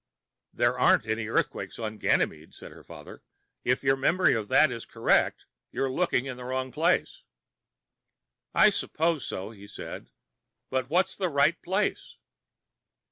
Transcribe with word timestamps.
"There 0.51 0.79
aren't 0.79 1.05
any 1.05 1.27
earthquakes 1.27 1.77
on 1.77 1.99
Ganymede," 1.99 2.55
said 2.55 2.71
her 2.71 2.83
father. 2.83 3.21
"If 3.63 3.83
your 3.83 3.95
memory 3.95 4.33
of 4.33 4.47
that 4.47 4.71
incident 4.71 4.77
is 4.77 4.85
correct, 4.93 5.45
you're 5.71 5.91
looking 5.91 6.25
in 6.25 6.37
the 6.37 6.43
wrong 6.43 6.71
place." 6.71 7.21
"I 8.55 8.71
suppose 8.71 9.27
so," 9.27 9.51
he 9.51 9.67
said. 9.67 10.09
"But 10.71 10.89
what's 10.89 11.15
the 11.15 11.29
right 11.29 11.61
place?" 11.61 12.17